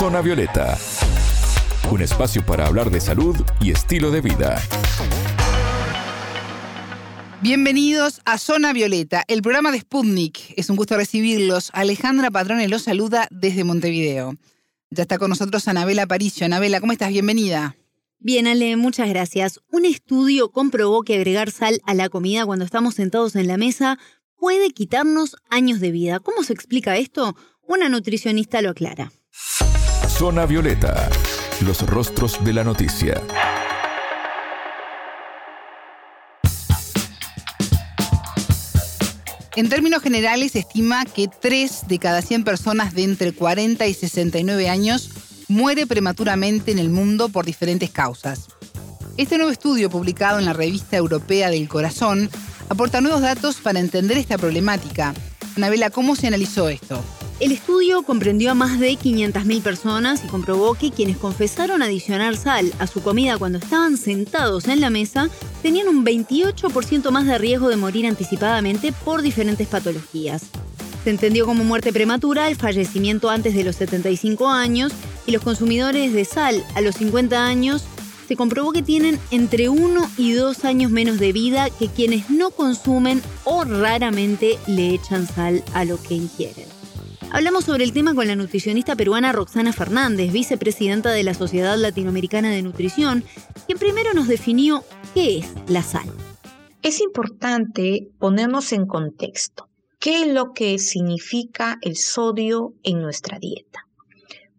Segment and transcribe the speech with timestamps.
[0.00, 0.78] Zona Violeta,
[1.90, 4.58] un espacio para hablar de salud y estilo de vida.
[7.42, 10.54] Bienvenidos a Zona Violeta, el programa de Sputnik.
[10.56, 11.68] Es un gusto recibirlos.
[11.74, 14.36] Alejandra Patrone los saluda desde Montevideo.
[14.88, 16.46] Ya está con nosotros Anabela Paricio.
[16.46, 17.10] Anabela, ¿cómo estás?
[17.10, 17.76] Bienvenida.
[18.18, 19.60] Bien, Ale, muchas gracias.
[19.70, 23.98] Un estudio comprobó que agregar sal a la comida cuando estamos sentados en la mesa
[24.36, 26.20] puede quitarnos años de vida.
[26.20, 27.36] ¿Cómo se explica esto?
[27.60, 29.12] Una nutricionista lo aclara.
[30.20, 31.08] Zona Violeta,
[31.62, 33.22] los rostros de la noticia.
[39.56, 43.94] En términos generales, se estima que 3 de cada 100 personas de entre 40 y
[43.94, 45.08] 69 años
[45.48, 48.48] muere prematuramente en el mundo por diferentes causas.
[49.16, 52.28] Este nuevo estudio publicado en la revista europea del corazón
[52.68, 55.14] aporta nuevos datos para entender esta problemática.
[55.56, 57.02] Anabela, ¿cómo se analizó esto?
[57.40, 62.70] El estudio comprendió a más de 500.000 personas y comprobó que quienes confesaron adicionar sal
[62.78, 65.30] a su comida cuando estaban sentados en la mesa
[65.62, 70.42] tenían un 28% más de riesgo de morir anticipadamente por diferentes patologías.
[71.02, 74.92] Se entendió como muerte prematura el fallecimiento antes de los 75 años
[75.26, 77.84] y los consumidores de sal a los 50 años
[78.28, 82.50] se comprobó que tienen entre 1 y 2 años menos de vida que quienes no
[82.50, 86.79] consumen o raramente le echan sal a lo que ingieren.
[87.32, 92.50] Hablamos sobre el tema con la nutricionista peruana Roxana Fernández, vicepresidenta de la Sociedad Latinoamericana
[92.50, 93.22] de Nutrición,
[93.66, 94.82] quien primero nos definió
[95.14, 96.10] qué es la sal.
[96.82, 99.68] Es importante ponernos en contexto.
[100.00, 103.86] ¿Qué es lo que significa el sodio en nuestra dieta?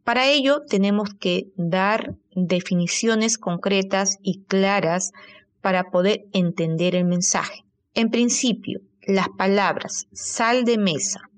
[0.06, 5.12] Para ello tenemos que dar definiciones concretas y claras
[5.60, 7.66] para poder entender el mensaje.
[7.94, 11.31] En principio, las palabras sal de mesa,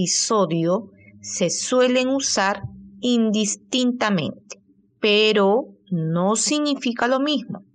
[0.00, 0.88] y sodio
[1.20, 2.62] se suelen usar
[3.00, 4.58] indistintamente,
[4.98, 7.66] pero no significa lo mismo.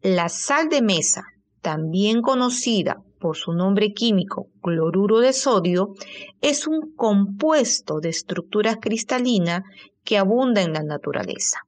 [0.00, 1.22] La sal de mesa,
[1.60, 5.94] también conocida por su nombre químico cloruro de sodio,
[6.40, 9.62] es un compuesto de estructura cristalina
[10.02, 11.60] que abunda en la naturaleza.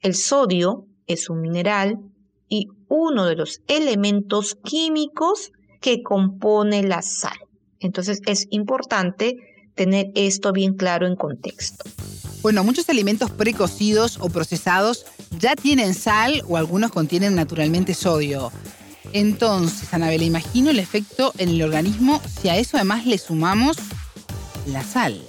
[0.00, 1.98] El sodio es un mineral
[2.48, 5.52] y uno de los elementos químicos
[5.82, 7.36] que compone la sal.
[7.80, 9.36] Entonces es importante
[9.74, 11.84] tener esto bien claro en contexto.
[12.42, 15.04] Bueno, muchos alimentos precocidos o procesados
[15.38, 18.52] ya tienen sal o algunos contienen naturalmente sodio.
[19.12, 23.76] Entonces, Anabela, imagino el efecto en el organismo si a eso además le sumamos
[24.66, 25.22] la sal.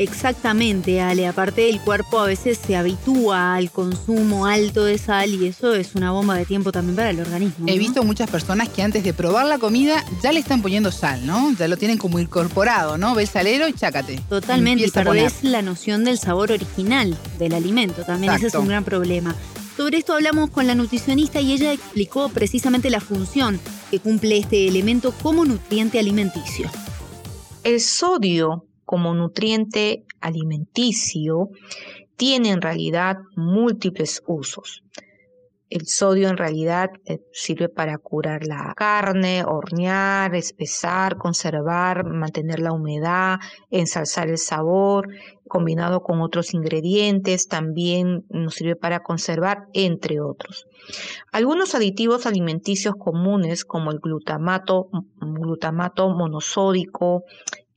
[0.00, 1.26] Exactamente, Ale.
[1.26, 5.94] Aparte, el cuerpo a veces se habitúa al consumo alto de sal y eso es
[5.94, 7.66] una bomba de tiempo también para el organismo.
[7.68, 11.26] He visto muchas personas que antes de probar la comida ya le están poniendo sal,
[11.26, 11.52] ¿no?
[11.52, 13.14] Ya lo tienen como incorporado, ¿no?
[13.14, 14.18] Ves salero y chácate.
[14.26, 18.02] Totalmente, y perdés la noción del sabor original del alimento.
[18.02, 19.36] También ese es un gran problema.
[19.76, 23.60] Sobre esto hablamos con la nutricionista y ella explicó precisamente la función
[23.90, 26.70] que cumple este elemento como nutriente alimenticio.
[27.64, 31.50] El sodio como nutriente alimenticio
[32.16, 34.82] tiene en realidad múltiples usos.
[35.68, 42.72] El sodio en realidad eh, sirve para curar la carne, hornear, espesar, conservar, mantener la
[42.72, 43.38] humedad,
[43.70, 45.06] ensalzar el sabor,
[45.46, 50.66] combinado con otros ingredientes, también nos sirve para conservar, entre otros.
[51.30, 54.88] Algunos aditivos alimenticios comunes como el glutamato,
[55.20, 57.22] glutamato monosódico,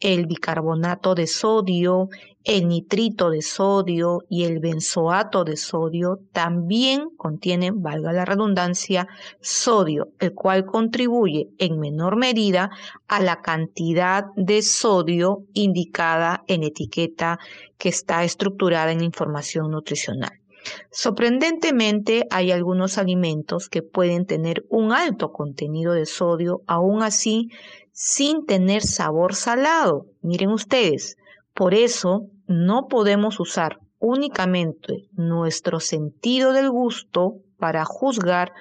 [0.03, 2.09] el bicarbonato de sodio,
[2.43, 9.07] el nitrito de sodio y el benzoato de sodio también contienen, valga la redundancia,
[9.39, 12.69] sodio, el cual contribuye en menor medida
[13.07, 17.39] a la cantidad de sodio indicada en etiqueta
[17.77, 20.42] que está estructurada en información nutricional.
[20.91, 27.49] Sorprendentemente, hay algunos alimentos que pueden tener un alto contenido de sodio, aún así
[27.91, 30.07] sin tener sabor salado.
[30.21, 31.17] Miren ustedes,
[31.53, 38.51] por eso no podemos usar únicamente nuestro sentido del gusto para juzgar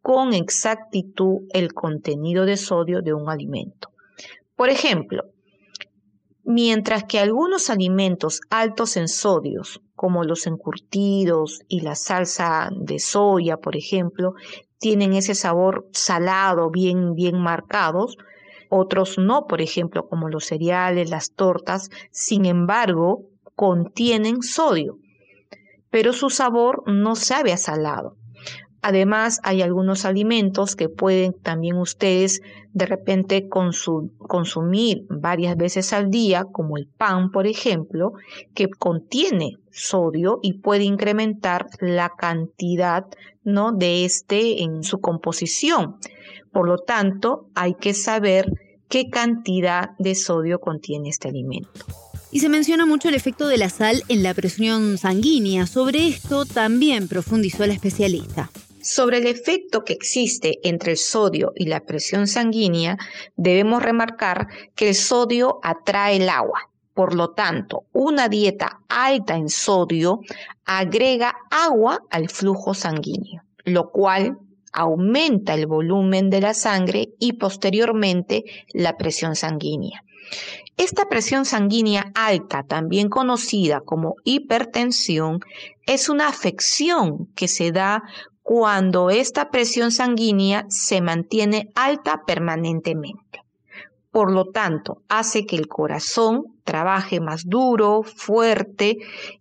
[0.00, 3.90] con exactitud el contenido de sodio de un alimento.
[4.54, 5.24] Por ejemplo,
[6.44, 13.56] mientras que algunos alimentos altos en sodios, como los encurtidos y la salsa de soya,
[13.56, 14.34] por ejemplo,
[14.78, 18.16] tienen ese sabor salado bien bien marcados,
[18.68, 23.22] otros no, por ejemplo, como los cereales, las tortas, sin embargo,
[23.54, 24.98] contienen sodio,
[25.90, 28.16] pero su sabor no sabe a salado.
[28.82, 32.40] Además, hay algunos alimentos que pueden también ustedes
[32.72, 38.12] de repente consumir varias veces al día, como el pan, por ejemplo,
[38.54, 43.06] que contiene sodio y puede incrementar la cantidad
[43.44, 43.72] ¿no?
[43.72, 45.96] de este en su composición.
[46.52, 48.52] Por lo tanto, hay que saber
[48.88, 51.84] qué cantidad de sodio contiene este alimento.
[52.30, 55.66] Y se menciona mucho el efecto de la sal en la presión sanguínea.
[55.66, 58.50] Sobre esto también profundizó la especialista.
[58.88, 62.96] Sobre el efecto que existe entre el sodio y la presión sanguínea,
[63.34, 64.46] debemos remarcar
[64.76, 66.70] que el sodio atrae el agua.
[66.94, 70.20] Por lo tanto, una dieta alta en sodio
[70.64, 74.38] agrega agua al flujo sanguíneo, lo cual
[74.72, 80.04] aumenta el volumen de la sangre y posteriormente la presión sanguínea.
[80.76, 85.40] Esta presión sanguínea alta, también conocida como hipertensión,
[85.86, 88.04] es una afección que se da
[88.46, 93.42] cuando esta presión sanguínea se mantiene alta permanentemente.
[94.12, 98.98] Por lo tanto, hace que el corazón trabaje más duro, fuerte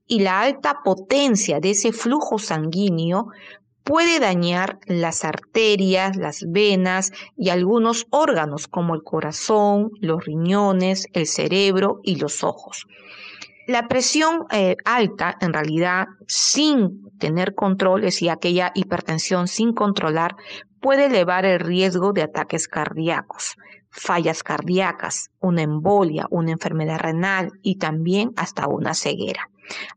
[0.07, 3.27] y la alta potencia de ese flujo sanguíneo
[3.83, 11.27] puede dañar las arterias, las venas y algunos órganos como el corazón, los riñones, el
[11.27, 12.87] cerebro y los ojos.
[13.67, 20.35] La presión eh, alta, en realidad, sin tener control, es decir, aquella hipertensión sin controlar,
[20.81, 23.55] puede elevar el riesgo de ataques cardíacos,
[23.89, 29.49] fallas cardíacas, una embolia, una enfermedad renal y también hasta una ceguera.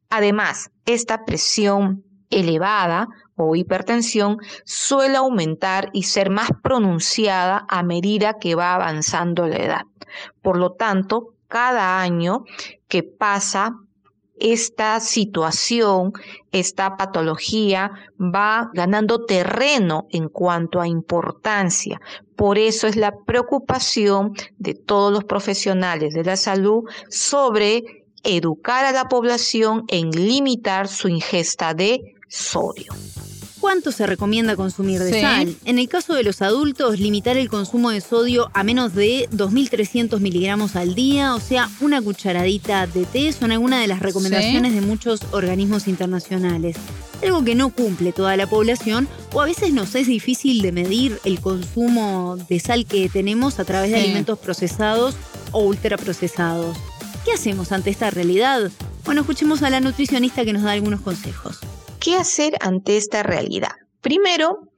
[0.09, 8.55] Además, esta presión elevada o hipertensión suele aumentar y ser más pronunciada a medida que
[8.55, 9.82] va avanzando la edad.
[10.43, 12.45] Por lo tanto, cada año
[12.87, 13.75] que pasa,
[14.41, 16.12] esta situación,
[16.53, 17.91] esta patología
[18.21, 22.00] va ganando terreno en cuanto a importancia.
[22.37, 28.93] Por eso es la preocupación de todos los profesionales de la salud sobre educar a
[28.93, 32.93] la población en limitar su ingesta de sodio.
[33.60, 35.56] ¿Cuánto se recomienda consumir de sal?
[35.64, 40.20] En el caso de los adultos, limitar el consumo de sodio a menos de 2.300
[40.20, 44.81] miligramos al día, o sea, una cucharadita de té, son algunas de las recomendaciones de
[44.81, 46.76] muchos organismos internacionales.
[47.20, 51.19] Algo que no cumple toda la población, o a veces nos es difícil de medir
[51.25, 55.16] el consumo de sal que tenemos a través de alimentos procesados
[55.50, 56.76] o ultraprocesados.
[57.25, 58.70] ¿Qué hacemos ante esta realidad?
[59.05, 61.58] Bueno, escuchemos a la nutricionista que nos da algunos consejos.
[62.00, 63.73] ¿Qué hacer ante esta realidad?
[64.00, 64.69] Primero,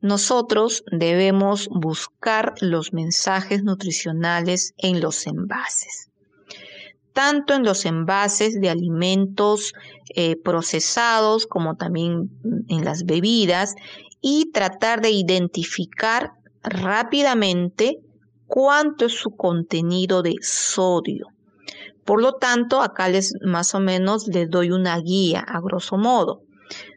[0.00, 6.10] nosotros debemos buscar los mensajes nutricionales en los envases,
[7.12, 9.74] tanto en los envases de alimentos
[10.14, 12.30] eh, procesados como también
[12.68, 13.74] en las bebidas
[14.22, 16.32] y tratar de identificar
[16.62, 17.98] rápidamente
[18.46, 21.26] cuánto es su contenido de sodio.
[22.06, 26.40] Por lo tanto, acá les más o menos les doy una guía a grosso modo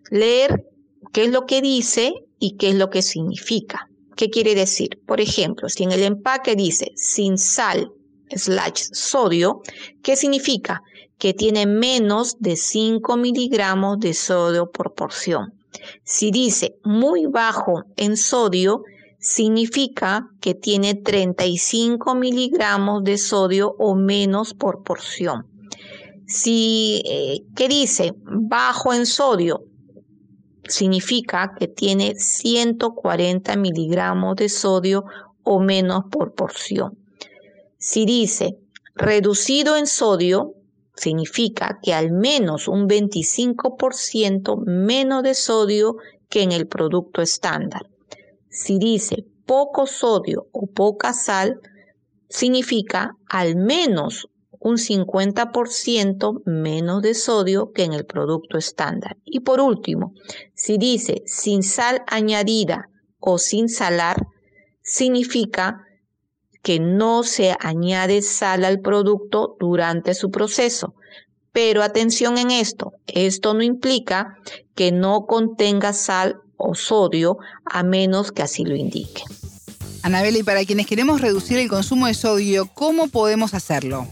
[0.09, 0.65] leer
[1.13, 3.89] qué es lo que dice y qué es lo que significa.
[4.15, 5.00] ¿Qué quiere decir?
[5.06, 7.92] Por ejemplo, si en el empaque dice sin sal
[8.30, 9.62] slash sodio,
[10.01, 10.81] ¿qué significa?
[11.18, 15.54] Que tiene menos de 5 miligramos de sodio por porción.
[16.04, 18.83] Si dice muy bajo en sodio,
[19.19, 25.45] significa que tiene 35 miligramos de sodio o menos por porción.
[26.25, 28.13] Si, eh, ¿qué dice?
[28.24, 29.63] Bajo en sodio,
[30.67, 35.05] significa que tiene 140 miligramos de sodio
[35.43, 36.97] o menos por porción.
[37.77, 38.57] Si dice
[38.95, 40.53] reducido en sodio,
[40.95, 45.97] significa que al menos un 25% menos de sodio
[46.29, 47.88] que en el producto estándar.
[48.50, 51.62] Si dice poco sodio o poca sal,
[52.27, 54.27] significa al menos
[54.60, 59.18] un 50% menos de sodio que en el producto estándar.
[59.26, 60.14] Y por último,
[60.56, 64.28] si dice sin sal añadida o sin salar,
[64.82, 65.84] significa
[66.62, 70.96] que no se añade sal al producto durante su proceso.
[71.52, 74.38] Pero atención en esto, esto no implica
[74.76, 79.24] que no contenga sal o sodio a menos que así lo indique.
[80.04, 84.08] Anabela, y para quienes queremos reducir el consumo de sodio, ¿cómo podemos hacerlo?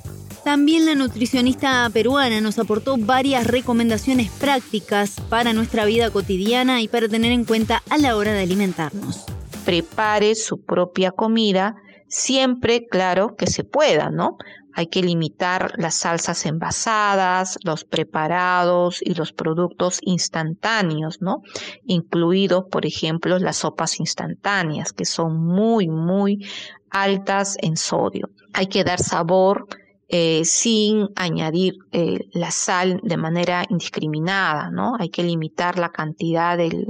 [0.45, 7.09] También la nutricionista peruana nos aportó varias recomendaciones prácticas para nuestra vida cotidiana y para
[7.09, 9.25] tener en cuenta a la hora de alimentarnos.
[9.65, 14.37] Prepare su propia comida siempre, claro, que se pueda, ¿no?
[14.75, 21.41] Hay que limitar las salsas envasadas, los preparados y los productos instantáneos, ¿no?
[21.85, 26.45] Incluidos, por ejemplo, las sopas instantáneas, que son muy, muy
[26.91, 28.29] altas en sodio.
[28.53, 29.65] Hay que dar sabor
[30.07, 34.95] eh, sin añadir eh, la sal de manera indiscriminada, ¿no?
[34.99, 36.85] Hay que limitar la cantidad de,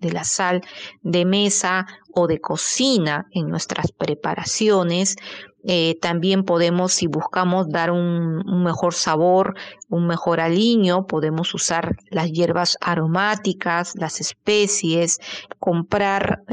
[0.00, 0.62] la sal
[1.02, 5.16] de mesa o de cocina en nuestras preparaciones.
[5.62, 9.54] Eh, también podemos, si buscamos dar un, mejor sabor,
[9.88, 15.18] un mejor aliño, podemos usar las hierbas aromáticas, las especies,
[15.58, 16.44] comprar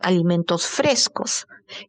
[0.00, 1.46] alimentos frescos,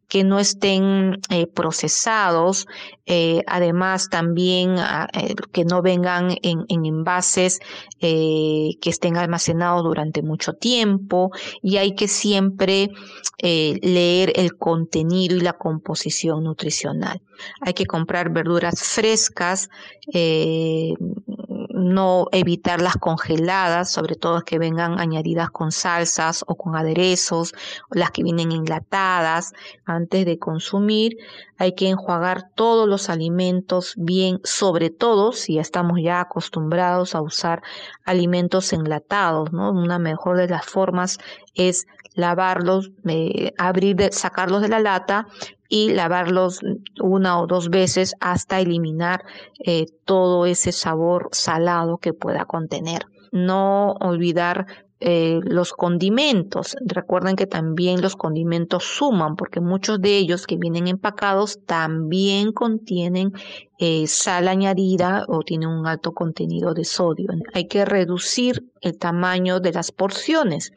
[0.08, 2.66] que no estén eh, procesados,
[3.06, 7.60] eh, además también ah, eh, que no vengan en, envases
[8.00, 11.30] que estén almacenados durante mucho tiempo
[11.62, 12.53] y hay que siempre
[13.38, 17.20] leer el contenido y la composición nutricional.
[17.60, 19.68] Hay que comprar verduras frescas,
[21.76, 27.52] no evitar las congeladas, sobre todo que vengan añadidas con salsas o con aderezos,
[27.90, 29.52] las que vienen enlatadas
[29.84, 31.16] antes de consumir.
[31.58, 37.62] Hay que enjuagar todos los alimentos bien, sobre todo si estamos ya acostumbrados a usar
[38.04, 39.70] alimentos enlatados, ¿no?
[39.70, 41.18] Una mejor de las formas
[41.54, 45.26] es lavarlos, eh, abrir, sacarlos de la lata
[45.68, 46.60] y lavarlos
[47.00, 49.24] una o dos veces hasta eliminar
[49.58, 53.06] eh, todo ese sabor salado que pueda contener.
[53.32, 54.66] No olvidar
[55.00, 56.76] eh, los condimentos.
[56.80, 63.32] Recuerden que también los condimentos suman porque muchos de ellos que vienen empacados también contienen
[63.86, 67.28] eh, sal añadida o tienen un alto contenido de sodio.
[67.52, 70.72] Hay que reducir el tamaño de las porciones.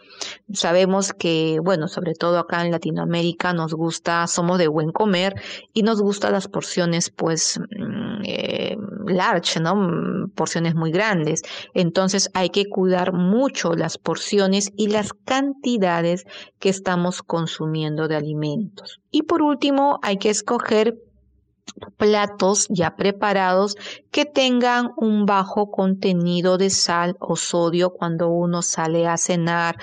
[0.51, 5.41] Sabemos que, bueno, sobre todo acá en Latinoamérica nos gusta, somos de buen comer
[5.73, 9.75] y nos gustan las porciones pues mm, eh, large, ¿no?
[9.77, 11.43] Mm, porciones muy grandes.
[11.73, 16.25] Entonces hay que cuidar mucho las porciones y las cantidades
[16.59, 18.99] que estamos consumiendo de alimentos.
[19.11, 20.97] Y por último, hay que escoger
[21.97, 23.75] platos ya preparados
[24.11, 29.77] que tengan un bajo contenido de sal o sodio cuando uno sale a cenar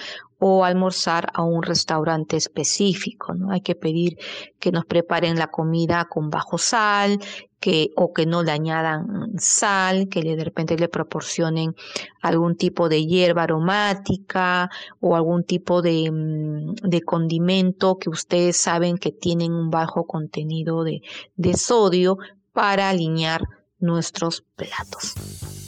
[0.47, 3.33] o almorzar a un restaurante específico.
[3.33, 3.51] ¿no?
[3.51, 4.19] Hay que pedir
[4.59, 7.19] que nos preparen la comida con bajo sal,
[7.59, 11.75] que, o que no le añadan sal, que de repente le proporcionen
[12.21, 14.69] algún tipo de hierba aromática
[15.01, 16.75] o algún tipo de, mm,
[17.07, 22.19] condimento que ustedes saben que tienen un bajo contenido de sodio
[22.53, 23.41] para alinear
[23.85, 25.15] nuestros platos.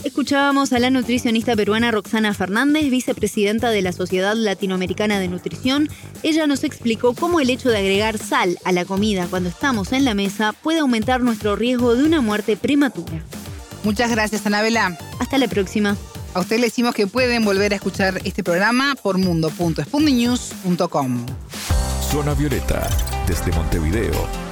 [0.04, 5.88] Escuchábamos a la nutricionista peruana Roxana Fernández, vicepresidenta de la Sociedad Latinoamericana de Nutrición.
[6.22, 10.04] Ella nos explicó cómo el hecho de agregar sal a la comida cuando estamos en
[10.04, 13.22] la mesa puede aumentar nuestro riesgo de una muerte prematura.
[13.84, 14.98] Muchas gracias, Anabela.
[15.18, 15.96] Hasta la próxima.
[16.34, 21.26] A usted le decimos que pueden volver a escuchar este programa por mundo.spundinews.com.
[22.10, 22.88] Zona Violeta,
[23.26, 24.45] desde Montevideo,